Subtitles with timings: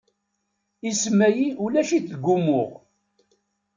[0.89, 2.69] Isem-ayi ulac-it deg umuɣ.